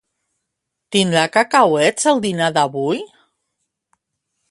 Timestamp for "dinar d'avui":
2.25-3.07